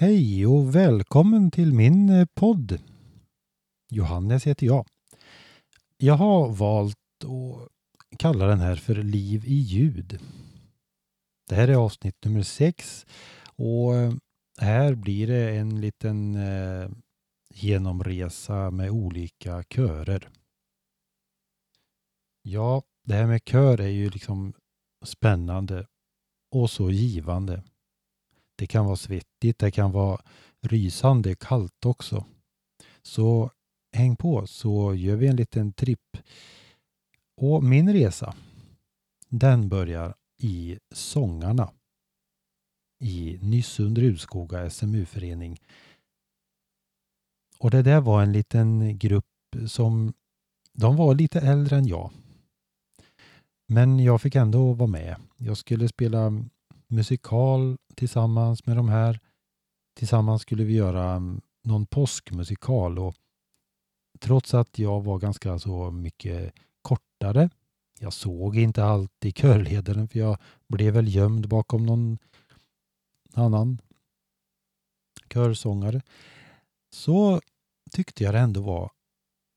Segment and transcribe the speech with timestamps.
[0.00, 2.82] Hej och välkommen till min eh, podd.
[3.90, 4.86] Johannes heter jag.
[5.96, 7.68] Jag har valt att
[8.18, 10.20] kalla den här för Liv i ljud.
[11.48, 13.06] Det här är avsnitt nummer sex
[13.56, 14.12] och eh,
[14.60, 16.90] här blir det en liten eh,
[17.54, 20.28] genomresa med olika körer.
[22.42, 24.52] Ja, det här med kör är ju liksom
[25.04, 25.86] spännande
[26.50, 27.62] och så givande.
[28.60, 30.20] Det kan vara svettigt, det kan vara
[30.60, 32.24] rysande kallt också.
[33.02, 33.50] Så
[33.92, 36.16] häng på så gör vi en liten tripp.
[37.36, 38.34] Och min resa,
[39.28, 41.72] den börjar i Sångarna
[42.98, 45.58] i Nysunder Utskoga SMU-förening.
[47.58, 49.24] Och det där var en liten grupp
[49.66, 50.12] som
[50.72, 52.10] de var lite äldre än jag.
[53.66, 55.16] Men jag fick ändå vara med.
[55.36, 56.32] Jag skulle spela
[56.90, 59.20] musikal tillsammans med de här.
[59.94, 63.14] Tillsammans skulle vi göra mm, någon påskmusikal och
[64.18, 67.50] trots att jag var ganska så mycket kortare.
[67.98, 72.18] Jag såg inte alltid körledaren för jag blev väl gömd bakom någon
[73.34, 73.80] annan
[75.32, 76.02] körsångare.
[76.90, 77.40] Så
[77.90, 78.90] tyckte jag det ändå var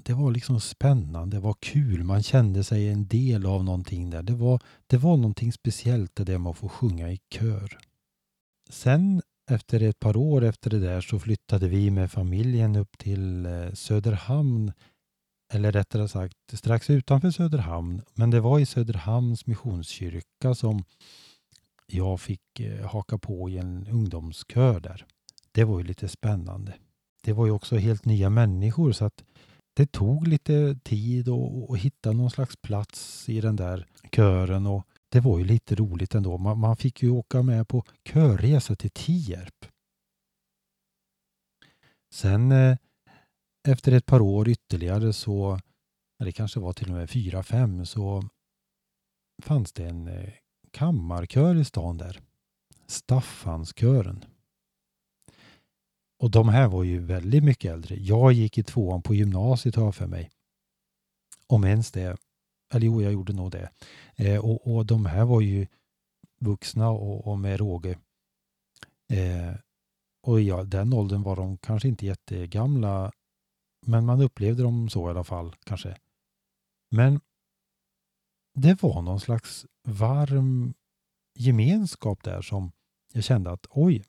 [0.05, 4.23] det var liksom spännande, det var kul, man kände sig en del av någonting där.
[4.23, 7.77] Det var, det var någonting speciellt det där med att få sjunga i kör.
[8.69, 13.45] Sen efter ett par år efter det där så flyttade vi med familjen upp till
[13.45, 14.71] eh, Söderhamn
[15.53, 18.01] eller rättare sagt strax utanför Söderhamn.
[18.13, 20.83] Men det var i Söderhamns missionskyrka som
[21.87, 25.05] jag fick eh, haka på i en ungdomskör där.
[25.51, 26.73] Det var ju lite spännande.
[27.23, 29.23] Det var ju också helt nya människor så att
[29.73, 35.19] det tog lite tid att hitta någon slags plats i den där kören och det
[35.19, 36.37] var ju lite roligt ändå.
[36.37, 39.65] Man, man fick ju åka med på körresa till Tierp.
[42.13, 42.77] Sen eh,
[43.67, 45.59] efter ett par år ytterligare så,
[46.19, 48.23] det kanske var till och med fyra, fem, så
[49.43, 50.33] fanns det en eh,
[50.71, 52.21] kammarkör i stan där.
[52.87, 54.25] Staffanskören.
[56.23, 57.95] Och de här var ju väldigt mycket äldre.
[57.95, 60.31] Jag gick i tvåan på gymnasiet har jag för mig.
[61.47, 62.17] Om ens det.
[62.73, 63.69] Eller jo, jag gjorde nog det.
[64.15, 65.67] Eh, och, och de här var ju
[66.39, 67.97] vuxna och, och med råge.
[69.09, 69.55] Eh,
[70.23, 73.11] och i ja, den åldern var de kanske inte jättegamla.
[73.85, 75.97] Men man upplevde dem så i alla fall kanske.
[76.91, 77.19] Men
[78.53, 80.73] det var någon slags varm
[81.35, 82.71] gemenskap där som
[83.13, 84.05] jag kände att oj,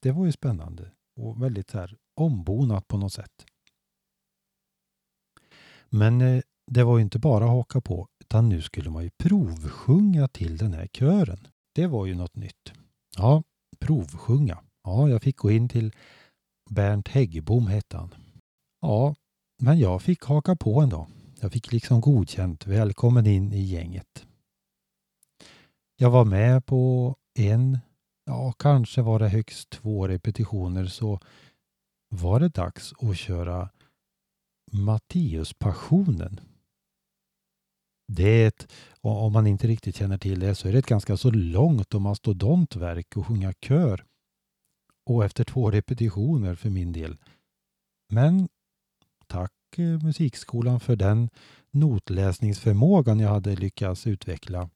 [0.00, 3.46] det var ju spännande och väldigt så här ombonat på något sätt.
[5.88, 10.28] Men eh, det var ju inte bara haka på utan nu skulle man ju provsjunga
[10.28, 11.48] till den här kören.
[11.74, 12.72] Det var ju något nytt.
[13.16, 13.42] Ja,
[13.78, 14.58] provsjunga.
[14.84, 15.94] Ja, jag fick gå in till
[16.70, 18.14] Bernt Häggbom hette han.
[18.80, 19.14] Ja,
[19.62, 21.08] men jag fick haka på ändå.
[21.40, 22.66] Jag fick liksom godkänt.
[22.66, 24.26] Välkommen in i gänget.
[25.96, 27.78] Jag var med på en
[28.28, 31.20] ja, kanske var det högst två repetitioner så
[32.08, 33.70] var det dags att köra
[34.72, 36.40] Matteuspassionen.
[38.12, 41.16] Det är ett, om man inte riktigt känner till det, så är det ett ganska
[41.16, 44.04] så långt och mastodontverk att sjunga kör.
[45.06, 47.16] Och efter två repetitioner för min del.
[48.08, 48.48] Men
[49.26, 51.30] tack eh, musikskolan för den
[51.70, 54.70] notläsningsförmågan jag hade lyckats utveckla.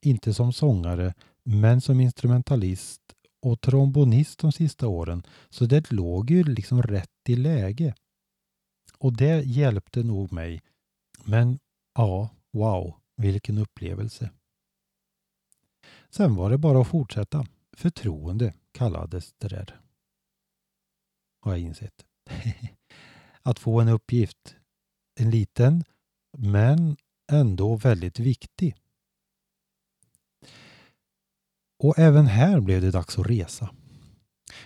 [0.00, 1.14] Inte som sångare
[1.50, 3.02] men som instrumentalist
[3.42, 7.94] och trombonist de sista åren så det låg ju liksom rätt i läge.
[8.98, 10.62] Och det hjälpte nog mig.
[11.24, 11.58] Men
[11.94, 14.30] ja, wow, vilken upplevelse.
[16.10, 17.46] Sen var det bara att fortsätta.
[17.76, 19.80] Förtroende kallades det där.
[21.40, 22.06] Har jag insett.
[23.42, 24.56] att få en uppgift.
[25.20, 25.84] En liten,
[26.38, 26.96] men
[27.32, 28.76] ändå väldigt viktig.
[31.78, 33.70] Och även här blev det dags att resa.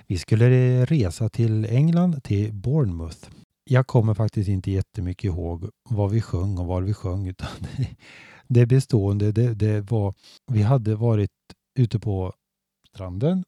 [0.06, 3.30] Vi skulle resa till England, till Bournemouth.
[3.64, 7.48] Jag kommer faktiskt inte jättemycket ihåg vad vi sjöng och var vi sjöng utan
[8.48, 10.14] det bestående det, det var
[10.52, 11.30] vi hade varit
[11.78, 12.32] ute på
[12.88, 13.44] stranden,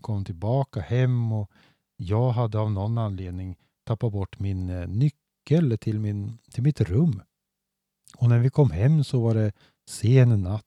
[0.00, 1.50] kom tillbaka hem och
[1.96, 3.56] Jag hade av någon anledning
[3.86, 7.22] tappat bort min eh, nyckel till, min, till mitt rum.
[8.16, 9.52] Och när vi kom hem så var det
[9.90, 10.64] sen natt.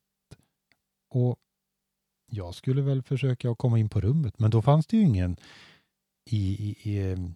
[1.09, 1.37] Och
[2.31, 5.37] jag skulle väl försöka komma in på rummet, men då fanns det ju ingen
[6.29, 7.33] i, i, i ehm,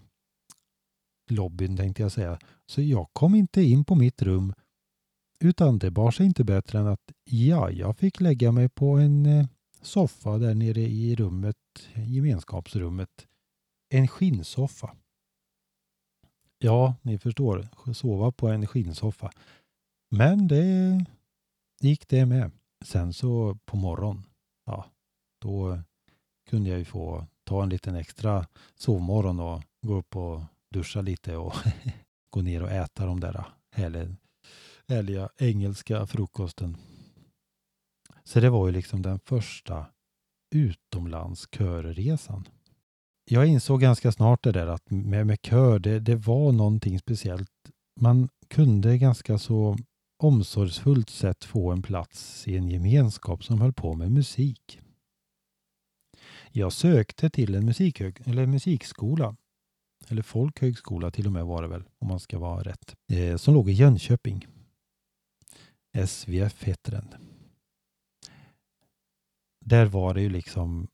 [1.29, 2.39] lobbyn tänkte jag säga.
[2.65, 4.53] Så jag kom inte in på mitt rum
[5.39, 9.25] utan det bar sig inte bättre än att ja, jag fick lägga mig på en
[9.25, 9.47] eh,
[9.81, 11.57] soffa där nere i rummet,
[11.95, 13.27] gemenskapsrummet.
[13.89, 14.95] En skinnsoffa.
[16.57, 19.31] Ja, ni förstår, sova på en skinnsoffa.
[20.11, 21.05] Men det
[21.81, 22.51] gick det med.
[22.85, 24.23] Sen så på morgonen,
[24.69, 24.85] ja,
[25.41, 25.79] då
[26.49, 30.41] kunde jag ju få ta en liten extra sovmorgon och gå upp och
[30.73, 31.53] duscha lite och
[32.29, 34.15] gå ner och äta de där härliga,
[34.87, 36.77] härliga engelska frukosten.
[38.23, 39.85] Så det var ju liksom den första
[40.55, 42.47] utomlandskörresan.
[43.25, 47.51] Jag insåg ganska snart det där att med, med kör, det, det var någonting speciellt.
[48.01, 49.77] Man kunde ganska så
[50.23, 54.79] omsorgsfullt sätt få en plats i en gemenskap som höll på med musik.
[56.51, 59.35] Jag sökte till en musikhög, eller musikskola,
[60.07, 63.53] eller folkhögskola till och med var det väl, om man ska vara rätt, eh, som
[63.53, 64.47] låg i Jönköping.
[66.07, 67.15] SVF heter den.
[69.65, 70.87] Där var det ju liksom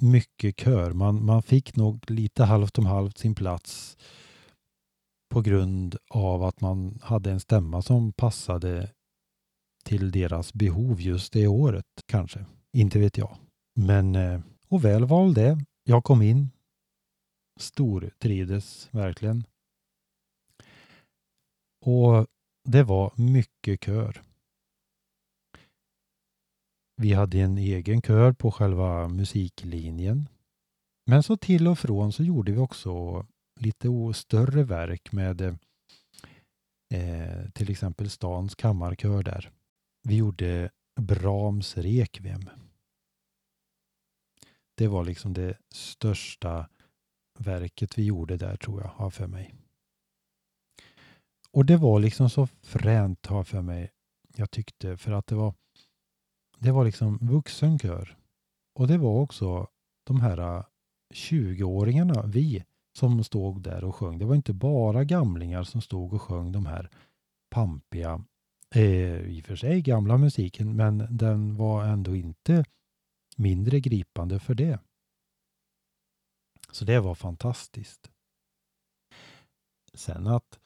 [0.00, 0.92] mycket kör.
[0.92, 3.96] Man, man fick nog lite halvt om halvt sin plats
[5.28, 8.90] på grund av att man hade en stämma som passade
[9.84, 12.44] till deras behov just det året kanske.
[12.72, 13.36] Inte vet jag.
[13.74, 15.64] Men, eh, och väl var det.
[15.84, 16.50] Jag kom in.
[17.60, 19.44] Stortrivdes verkligen.
[21.84, 22.26] Och
[22.64, 24.22] det var mycket kör.
[26.96, 30.28] Vi hade en egen kör på själva musiklinjen.
[31.06, 33.26] Men så till och från så gjorde vi också
[33.58, 35.40] lite större verk med
[36.94, 39.50] eh, till exempel stans kammarkör där.
[40.02, 40.70] Vi gjorde
[41.00, 42.50] Brahms Requiem.
[44.74, 46.68] Det var liksom det största
[47.38, 49.54] verket vi gjorde där tror jag, har för mig.
[51.50, 53.90] Och det var liksom så fränt, har för mig,
[54.36, 55.54] jag tyckte, för att det var
[56.58, 58.16] det var liksom vuxen kör.
[58.74, 59.68] Och det var också
[60.04, 60.64] de här eh,
[61.14, 62.64] 20-åringarna, vi,
[62.98, 64.18] som stod där och sjöng.
[64.18, 66.90] Det var inte bara gamlingar som stod och sjöng de här
[67.50, 68.24] pampiga,
[68.74, 72.64] eh, i och för sig gamla musiken, men den var ändå inte
[73.36, 74.78] mindre gripande för det.
[76.72, 78.10] Så det var fantastiskt.
[79.94, 80.58] Sen att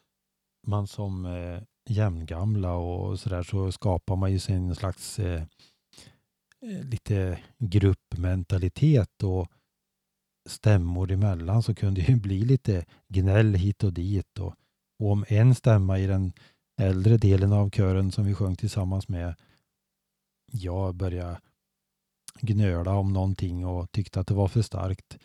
[0.67, 5.43] man som eh, jämngamla och sådär så skapar man ju sin slags eh,
[6.63, 9.49] eh lite gruppmentalitet och
[10.49, 14.39] stämmor emellan så kunde det bli lite gnäll hit och dit.
[14.39, 14.55] Och,
[14.99, 16.33] och om en stämma i den
[16.81, 19.35] äldre delen av kören som vi sjöng tillsammans med
[20.53, 21.41] jag började
[22.41, 25.19] gnöla om någonting och tyckte att det var för starkt.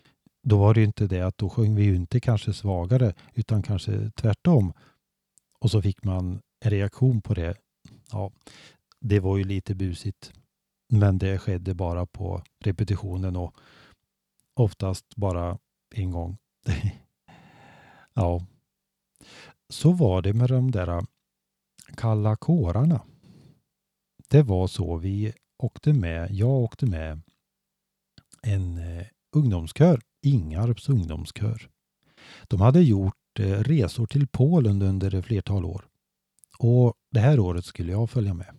[0.43, 3.63] Då var det ju inte det att då sjöng vi ju inte kanske svagare utan
[3.63, 4.73] kanske tvärtom.
[5.59, 7.55] Och så fick man en reaktion på det.
[8.11, 8.31] Ja,
[8.99, 10.33] det var ju lite busigt.
[10.89, 13.55] Men det skedde bara på repetitionen och
[14.59, 15.57] oftast bara
[15.95, 16.37] en gång.
[18.13, 18.45] ja.
[19.69, 21.01] Så var det med de där äh,
[21.95, 23.01] kalla kårarna.
[24.29, 27.21] Det var så vi åkte med, jag åkte med
[28.41, 29.05] en äh,
[29.35, 31.69] ungdomskör, Ingarps ungdomskör.
[32.47, 35.87] De hade gjort äh, resor till Polen under ett flertal år.
[36.59, 38.55] Och det här året skulle jag följa med.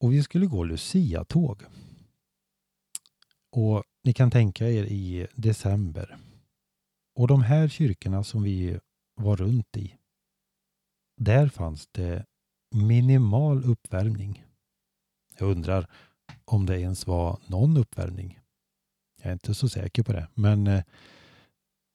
[0.00, 1.62] Och vi skulle gå Lucia-tåg.
[3.56, 6.16] Och ni kan tänka er i december.
[7.16, 8.78] Och de här kyrkorna som vi
[9.14, 9.94] var runt i.
[11.16, 12.24] Där fanns det
[12.74, 14.44] minimal uppvärmning.
[15.38, 15.90] Jag undrar
[16.44, 18.38] om det ens var någon uppvärmning.
[19.22, 20.84] Jag är inte så säker på det, men eh,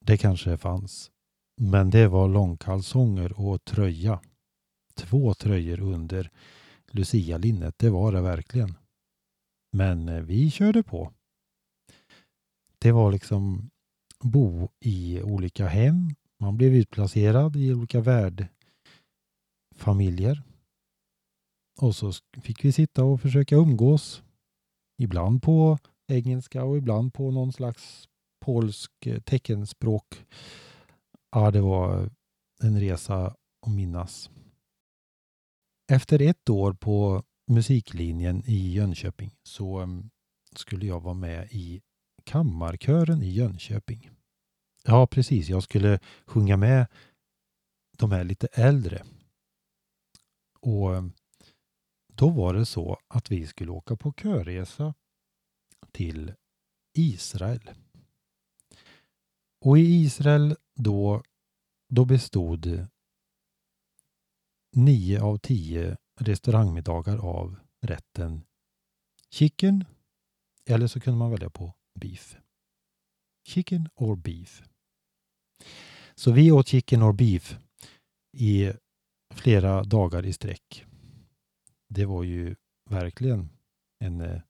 [0.05, 1.11] det kanske fanns.
[1.61, 4.21] Men det var långkalsonger och tröja.
[4.93, 6.31] Två tröjor under
[6.91, 7.75] Lucia-linnet.
[7.77, 8.73] Det var det verkligen.
[9.71, 11.13] Men eh, vi körde på.
[12.81, 13.69] Det var liksom
[14.23, 16.15] bo i olika hem.
[16.39, 20.43] Man blev utplacerad i olika värdfamiljer.
[21.81, 24.23] Och så fick vi sitta och försöka umgås.
[24.97, 28.09] Ibland på engelska och ibland på någon slags
[28.45, 30.25] polsk eh, teckenspråk.
[31.31, 32.09] Ja, det var
[32.63, 34.29] en resa att minnas.
[35.91, 40.09] Efter ett år på musiklinjen i Jönköping så mm,
[40.55, 41.81] skulle jag vara med i
[42.29, 44.09] kammarkören i Jönköping.
[44.83, 45.49] Ja, precis.
[45.49, 46.87] Jag skulle sjunga med
[47.97, 49.05] de här lite äldre.
[50.59, 51.05] Och eh,
[52.07, 54.93] då var det så att vi skulle åka på körresa
[55.91, 56.33] till
[56.93, 57.69] Israel.
[59.65, 61.23] Och i Israel då,
[61.89, 62.87] då bestod
[64.75, 68.41] nio av tio restaurangmiddagar av rätten
[69.29, 69.85] chicken
[70.65, 72.37] eller så kunde man välja på beef.
[73.47, 74.63] Chicken or beef.
[76.15, 77.57] Så vi åt chicken or beef
[78.37, 78.71] i
[79.33, 80.85] flera dagar i sträck.
[81.87, 82.55] Det var ju
[82.89, 83.49] verkligen
[83.99, 84.41] en eh,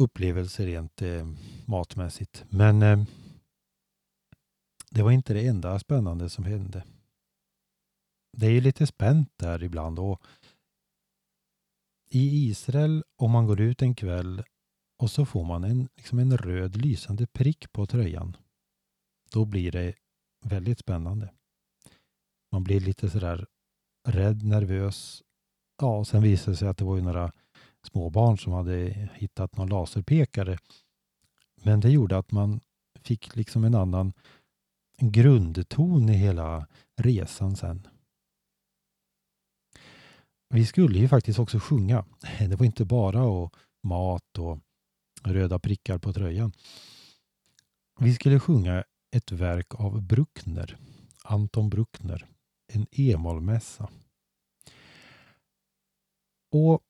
[0.00, 1.26] upplevelse rent eh,
[1.66, 2.44] matmässigt.
[2.48, 3.04] Men eh,
[4.90, 6.84] det var inte det enda spännande som hände.
[8.32, 10.22] Det är ju lite spänt där ibland och
[12.10, 14.42] i Israel om man går ut en kväll
[14.98, 18.36] och så får man en, liksom en röd lysande prick på tröjan.
[19.32, 19.94] Då blir det
[20.44, 21.32] väldigt spännande.
[22.52, 23.46] Man blir lite sådär
[24.08, 25.22] rädd, nervös.
[25.80, 27.32] Ja, och sen visade det sig att det var ju några
[27.82, 30.58] småbarn som hade hittat någon laserpekare.
[31.62, 32.60] Men det gjorde att man
[33.00, 34.12] fick liksom en annan
[35.00, 37.86] grundton i hela resan sen.
[40.48, 42.04] Vi skulle ju faktiskt också sjunga.
[42.38, 44.58] Det var inte bara och mat och
[45.32, 46.52] röda prickar på tröjan.
[48.00, 50.78] Vi skulle sjunga ett verk av Bruckner,
[51.24, 52.26] Anton Bruckner,
[52.72, 53.88] en e-mollmässa.
[56.52, 56.80] Och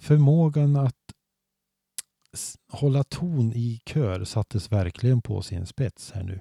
[0.00, 1.12] förmågan att
[2.72, 6.40] hålla ton i kör sattes verkligen på sin spets här nu.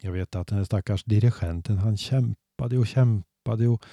[0.00, 3.84] Jag vet att den stackars dirigenten han kämpade och kämpade och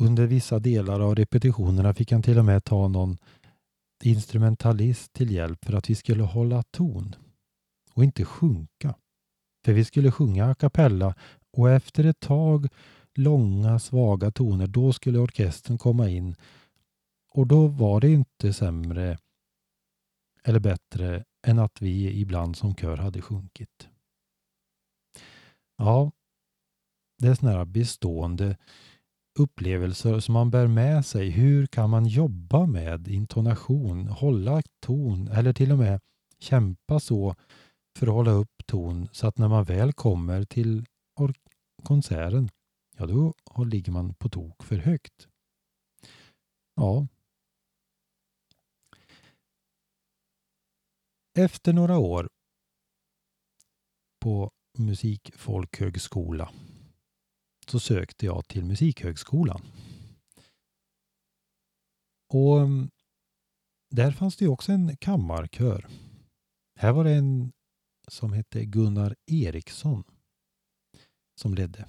[0.00, 3.18] under vissa delar av repetitionerna fick han till och med ta någon
[4.02, 7.14] instrumentalist till hjälp för att vi skulle hålla ton
[7.94, 8.94] och inte sjunka.
[9.64, 11.14] För vi skulle sjunga a cappella
[11.52, 12.68] och efter ett tag
[13.14, 16.36] långa svaga toner då skulle orkestern komma in
[17.30, 19.18] och då var det inte sämre
[20.44, 23.88] eller bättre än att vi ibland som kör hade sjunkit.
[25.76, 26.12] Ja,
[27.18, 28.56] det är sådana här bestående
[29.38, 31.30] upplevelser som man bär med sig.
[31.30, 36.00] Hur kan man jobba med intonation, hålla ton eller till och med
[36.38, 37.34] kämpa så
[37.98, 40.86] för att hålla upp ton så att när man väl kommer till
[41.82, 42.50] konserten,
[42.96, 43.34] ja då
[43.64, 45.28] ligger man på tok för högt.
[46.74, 47.06] Ja.
[51.38, 52.28] Efter några år
[54.20, 56.52] på musikfolkhögskola
[57.70, 59.62] så sökte jag till Musikhögskolan.
[62.32, 62.90] Och mm,
[63.90, 65.86] där fanns det också en kammarkör.
[66.78, 67.52] Här var det en
[68.08, 70.04] som hette Gunnar Eriksson
[71.40, 71.88] som ledde.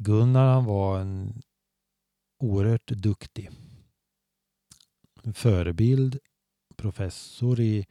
[0.00, 1.42] Gunnar han var en
[2.38, 3.50] oerhört duktig
[5.34, 6.18] förebild,
[6.76, 7.86] professor i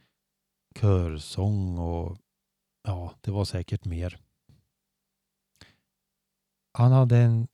[0.80, 2.18] körsång och
[2.82, 4.25] ja, det var säkert mer.
[6.76, 7.48] Han hade en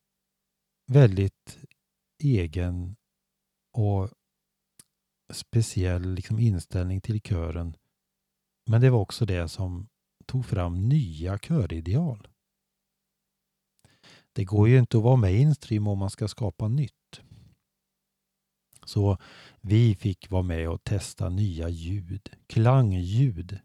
[0.86, 1.58] väldigt
[2.22, 2.96] egen
[3.72, 4.10] och
[5.32, 7.76] speciell liksom inställning till kören.
[8.70, 9.88] Men det var också det som
[10.26, 12.28] tog fram nya körideal.
[14.32, 17.20] Det går ju inte att vara mainstream om man ska skapa nytt.
[18.84, 19.18] Så
[19.60, 23.58] vi fick vara med och testa nya ljud, klangljud.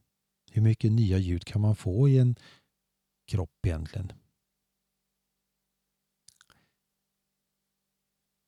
[0.51, 2.35] Hur mycket nya ljud kan man få i en
[3.31, 4.13] kropp egentligen?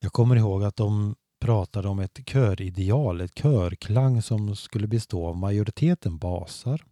[0.02, 5.36] Jag kommer ihåg att de pratade om ett körideal, ett körklang som skulle bestå av
[5.36, 6.84] majoriteten basar,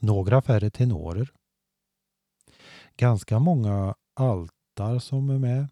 [0.00, 1.32] några färre tenorer,
[2.96, 5.68] ganska många altar som är med,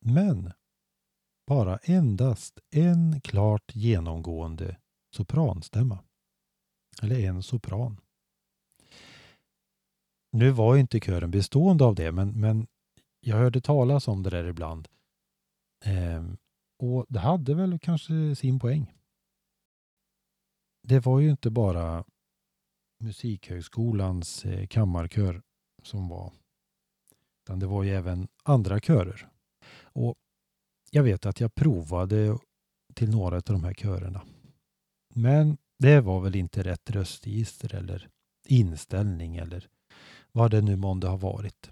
[0.00, 0.52] men
[1.46, 4.76] bara endast en klart genomgående
[5.16, 5.98] sopranstämma.
[7.02, 8.00] Eller en sopran.
[10.32, 12.66] Nu var inte kören bestående av det, men, men
[13.20, 14.88] jag hörde talas om det där ibland.
[15.84, 16.36] Ehm,
[16.78, 18.92] och det hade väl kanske sin poäng.
[20.82, 22.04] Det var ju inte bara
[23.00, 25.42] Musikhögskolans eh, kammarkör
[25.82, 26.32] som var.
[27.42, 29.28] Utan det var ju även andra körer.
[29.82, 30.14] Och
[30.90, 32.38] jag vet att jag provade
[32.94, 34.22] till några av de här körerna.
[35.14, 38.08] Men det var väl inte rätt röstregister eller
[38.48, 39.68] inställning eller
[40.32, 41.70] vad det nu månde ha varit.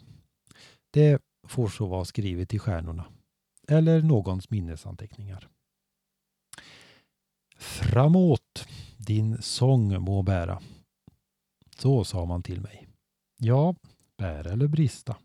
[0.90, 3.12] Det får så vara skrivet i stjärnorna
[3.69, 5.49] eller någons minnesanteckningar.
[7.57, 10.62] Framåt, din sång må bära.
[11.76, 12.88] Så sa man till mig.
[13.38, 13.75] Ja,
[14.19, 15.16] bära eller brista.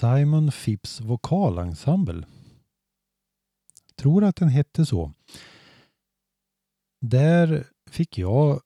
[0.00, 2.26] Simon Phipps vokalensemble.
[3.94, 5.12] Tror att den hette så.
[7.00, 8.60] Där fick jag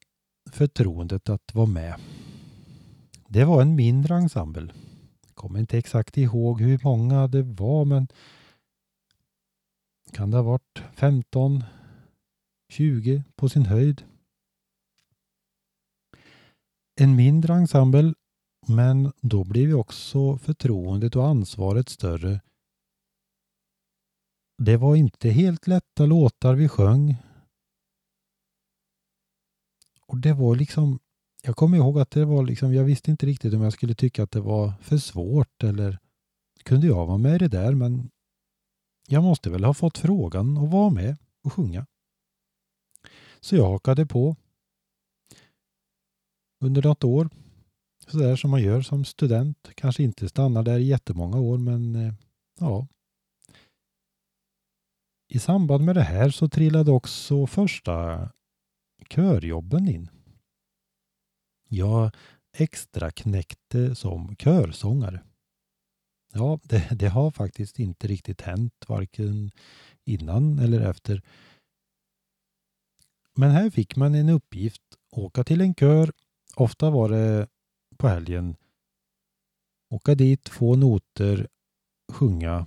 [0.51, 1.95] förtroendet att vara med.
[3.27, 4.73] Det var en mindre ensemble.
[5.27, 8.07] Jag kommer inte exakt ihåg hur många det var men
[10.11, 11.63] kan det ha varit 15,
[12.69, 14.03] 20 på sin höjd.
[16.95, 18.13] En mindre ensemble
[18.67, 22.41] men då blev ju också förtroendet och ansvaret större.
[24.57, 27.15] Det var inte helt lätta låtar vi sjöng.
[30.05, 30.99] Och det var liksom,
[31.43, 34.23] jag kommer ihåg att det var liksom, jag visste inte riktigt om jag skulle tycka
[34.23, 35.99] att det var för svårt eller
[36.63, 38.09] kunde jag vara med i det där men
[39.07, 41.85] jag måste väl ha fått frågan att vara med och sjunga.
[43.39, 44.35] Så jag hakade på.
[46.59, 47.29] Under något år
[48.11, 49.69] sådär som man gör som student.
[49.75, 52.13] Kanske inte stannar där i jättemånga år men eh,
[52.59, 52.87] ja.
[55.27, 58.29] I samband med det här så trillade också första
[59.09, 60.09] körjobben in.
[61.69, 62.11] Jag
[62.57, 65.21] extra knäckte som körsångare.
[66.33, 69.51] Ja, det, det, har faktiskt inte riktigt hänt varken
[70.05, 71.21] innan eller efter.
[73.35, 76.11] Men här fick man en uppgift, åka till en kör.
[76.55, 77.47] Ofta var det
[78.01, 78.55] på helgen.
[79.89, 81.47] Åka dit, få noter,
[82.11, 82.65] sjunga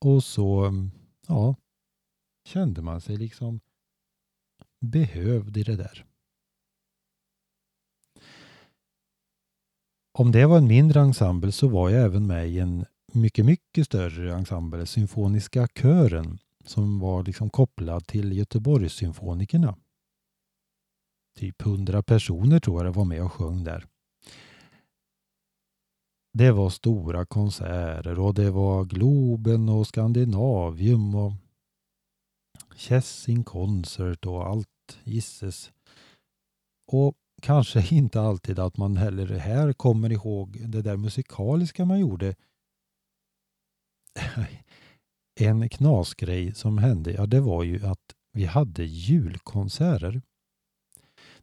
[0.00, 0.72] och så
[1.26, 1.56] ja,
[2.44, 3.60] kände man sig liksom
[4.80, 6.06] behövd i det där.
[10.18, 13.86] Om det var en mindre ensemble så var jag även med i en mycket, mycket
[13.86, 19.78] större ensemble, Symfoniska kören, som var liksom kopplad till Göteborgssymfonikerna.
[21.36, 23.91] Typ hundra personer tror jag var med och sjöng där.
[26.34, 31.32] Det var stora konserter och det var Globen och Skandinavium och
[32.76, 35.72] Kessing Concert och allt gisses.
[36.92, 42.34] Och kanske inte alltid att man heller här kommer ihåg det där musikaliska man gjorde.
[45.40, 50.22] En knasgrej som hände, ja det var ju att vi hade julkonserter.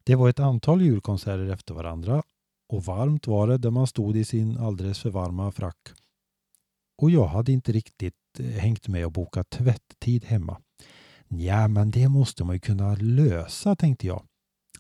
[0.04, 2.24] Det var ett antal julkonserter efter varandra
[2.70, 5.90] och varmt var det där man stod i sin alldeles för varma frack.
[7.02, 10.62] Och jag hade inte riktigt eh, hängt med och bokat tvätttid hemma.
[11.28, 14.24] Ja, men det måste man ju kunna lösa, tänkte jag.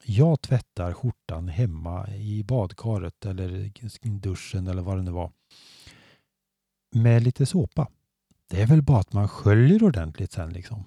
[0.03, 3.71] Jag tvättar skjortan hemma i badkaret eller
[4.19, 5.31] duschen eller vad det nu var.
[6.95, 7.87] Med lite såpa.
[8.47, 10.83] Det är väl bara att man sköljer ordentligt sen liksom.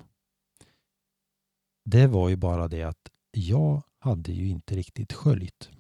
[1.85, 5.71] Det var ju bara det att jag hade ju inte riktigt sköljt.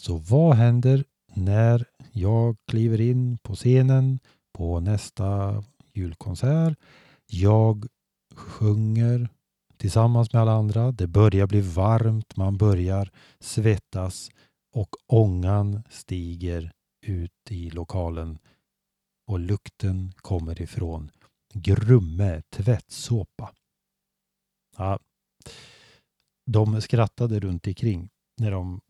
[0.00, 4.18] Så vad händer när jag kliver in på scenen
[4.52, 6.78] på nästa julkonsert?
[7.26, 7.86] Jag
[8.34, 9.28] sjunger
[9.76, 10.92] tillsammans med alla andra.
[10.92, 14.30] Det börjar bli varmt, man börjar svettas
[14.72, 16.72] och ångan stiger
[17.06, 18.38] ut i lokalen
[19.26, 21.10] och lukten kommer ifrån
[21.54, 23.52] Grumme tvättsåpa.
[24.76, 24.98] Ja,
[26.46, 28.80] de skrattade runt omkring när de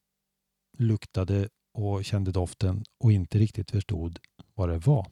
[0.79, 4.19] luktade och kände doften och inte riktigt förstod
[4.55, 5.07] vad det var.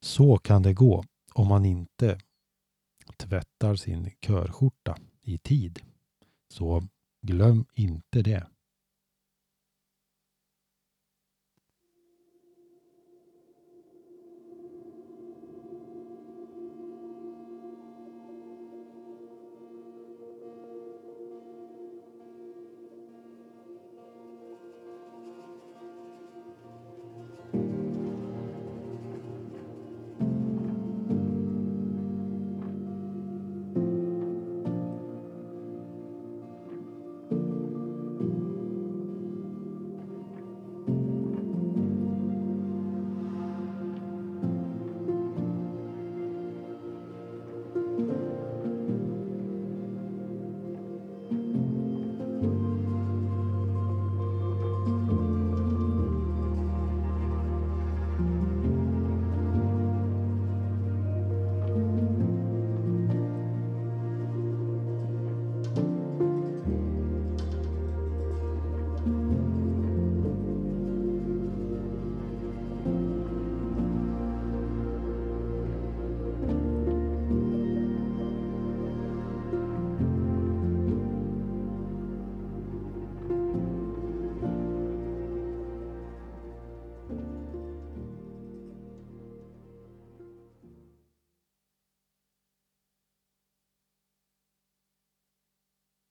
[0.00, 2.18] Så kan det gå om man inte
[3.16, 5.80] tvättar sin körskjorta i tid.
[6.48, 6.88] Så
[7.22, 8.46] glöm inte det.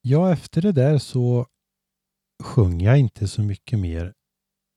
[0.08, 1.48] Ja, efter det där så
[2.44, 4.13] sjöng jag inte så mycket mer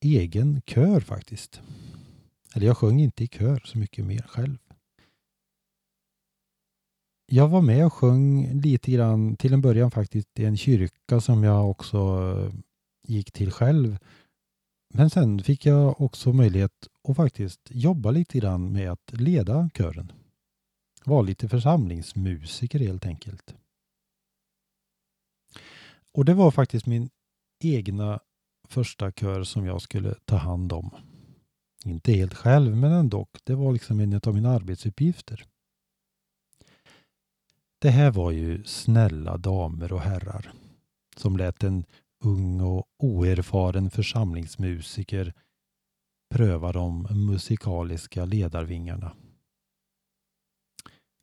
[0.05, 1.61] egen kör faktiskt.
[2.55, 4.59] Eller jag sjöng inte i kör så mycket mer själv.
[7.27, 11.45] Jag var med och sjöng lite grann till en början faktiskt i en kyrka som
[11.45, 12.55] jag också eh,
[13.09, 13.99] gick till själv.
[14.95, 20.13] Men sen fick jag också möjlighet att faktiskt jobba lite grann med att leda kören.
[21.05, 23.58] Var lite församlingsmusiker helt enkelt.
[26.19, 27.11] Och det var faktiskt min
[27.65, 28.21] egna
[28.69, 30.91] första kör som jag skulle ta hand om.
[31.85, 33.27] Inte helt själv, men ändå.
[33.45, 35.45] Det var liksom en av mina arbetsuppgifter.
[37.79, 40.53] Det här var ju snälla damer och herrar
[41.17, 41.85] som lät en
[42.25, 45.35] ung och oerfaren församlingsmusiker
[46.35, 49.17] pröva de musikaliska ledarvingarna.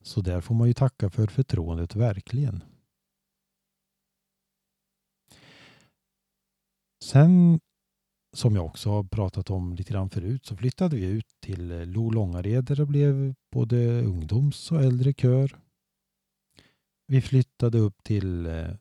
[0.03, 2.63] Så där får man ju tacka för förtroendet verkligen.
[7.05, 7.59] Sen
[8.33, 11.85] som jag också har pratat om lite grann förut så flyttade vi ut till eh,
[11.85, 15.59] Lo Långared där det blev både ungdoms och äldre kör.
[17.07, 18.75] Vi flyttade upp till eh,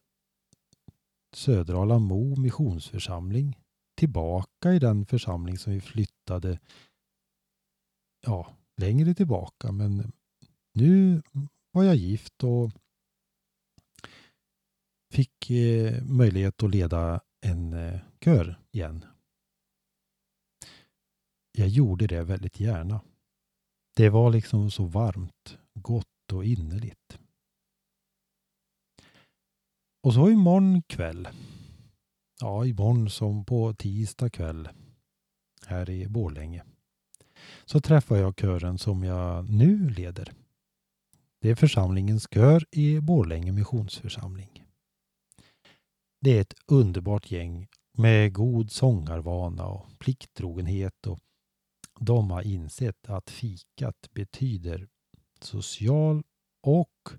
[1.35, 3.59] Södra Mo missionsförsamling.
[3.97, 6.59] Tillbaka i den församling som vi flyttade
[8.27, 10.13] ja, längre tillbaka men
[10.75, 11.23] nu
[11.71, 12.71] var jag gift och
[15.13, 17.75] fick eh, möjlighet att leda en
[18.25, 19.05] kör igen.
[21.53, 23.01] Jag gjorde det väldigt gärna.
[23.97, 27.19] Det var liksom så varmt, gott och innerligt.
[30.03, 31.29] Och så imorgon kväll.
[32.41, 34.69] Ja, imorgon som på tisdag kväll
[35.67, 36.65] här i Borlänge.
[37.65, 40.33] Så träffar jag kören som jag nu leder.
[41.41, 44.65] Det är församlingens kör i Borlänge missionsförsamling.
[46.21, 51.19] Det är ett underbart gäng med god sångarvana och plikttrogenhet och
[52.01, 54.89] de har insett att fikat betyder
[55.41, 56.23] social
[56.63, 57.11] och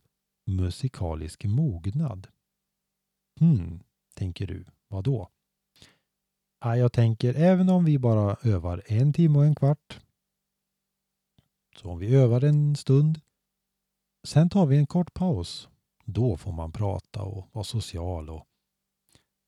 [0.45, 2.27] musikalisk mognad.
[3.39, 3.83] Hmm,
[4.13, 5.29] tänker du, vad då?
[6.59, 10.01] Jag tänker även om vi bara övar en timme och en kvart.
[11.77, 13.21] Så om vi övar en stund.
[14.27, 15.69] Sen tar vi en kort paus.
[16.05, 18.45] Då får man prata och vara social och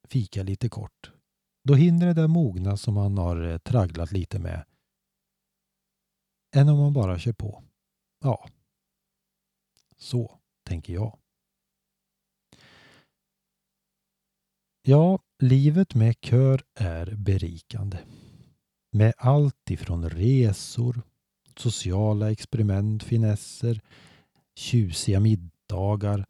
[0.08, 1.12] fika lite kort.
[1.68, 4.66] Då hinner det där mogna som man har eh, tragglat lite med.
[6.56, 7.64] Än om man bara kör på.
[8.24, 8.50] Ja,
[9.98, 11.20] så tänker jag.
[14.82, 17.98] Ja, livet med kör är berikande.
[18.92, 21.02] Med allt ifrån resor,
[21.56, 23.82] sociala experiment, finesser,
[24.56, 26.26] tjusiga middagar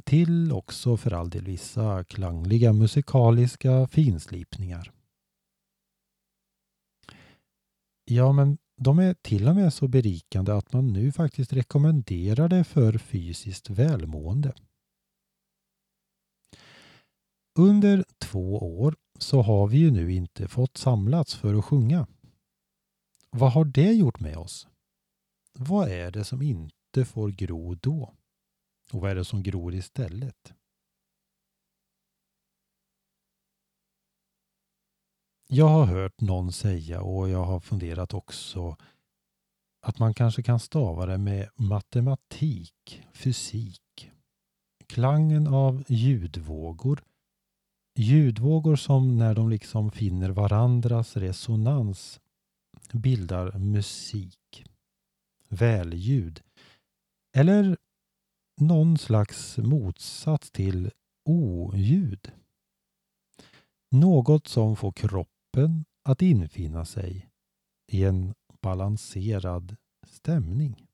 [0.00, 4.92] till också för all del vissa klangliga musikaliska finslipningar.
[8.04, 12.64] Ja, men de är till och med så berikande att man nu faktiskt rekommenderar det
[12.64, 14.54] för fysiskt välmående.
[17.58, 22.06] Under två år så har vi ju nu inte fått samlats för att sjunga.
[23.30, 24.66] Vad har det gjort med oss?
[25.60, 28.14] vad är det som inte får gro då?
[28.92, 30.54] Och vad är det som gror istället?
[35.52, 38.76] Jag har hört någon säga och jag har funderat också
[39.82, 44.10] att man kanske kan stava det med matematik, fysik.
[44.86, 47.02] Klangen av ljudvågor.
[47.94, 52.20] Ljudvågor som när de liksom finner varandras resonans
[52.92, 54.64] bildar musik.
[55.48, 56.42] Välljud.
[57.32, 57.76] Eller
[58.60, 60.90] någon slags motsats till
[61.24, 62.32] oljud.
[63.90, 67.30] Något som får kroppen att infinna sig
[67.86, 70.86] i en balanserad stämning.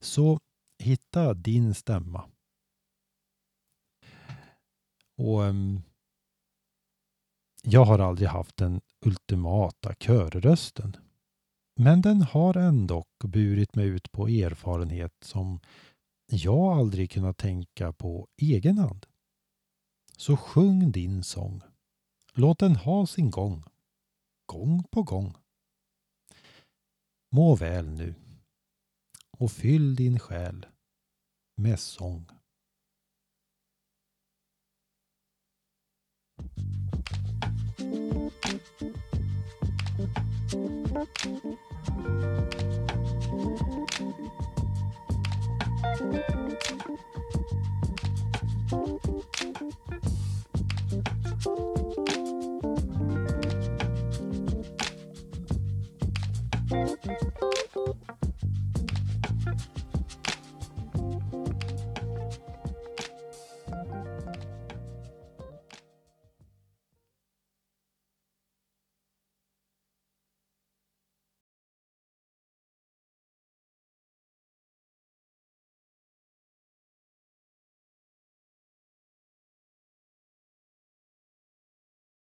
[0.00, 0.40] Så
[0.78, 2.30] hitta din stämma.
[5.16, 5.82] Och um,
[7.62, 10.96] Jag har aldrig haft den ultimata körrösten.
[11.82, 15.60] Men den har ändock burit mig ut på erfarenhet som
[16.30, 19.06] jag aldrig kunnat tänka på egen hand.
[20.16, 21.62] Så sjung din sång.
[22.32, 23.64] Låt den ha sin gång.
[24.46, 25.34] Gång på gång.
[27.30, 28.14] Må väl nu
[29.38, 30.66] och fyll din själ
[31.56, 32.26] med sång.
[40.92, 41.69] Thank you.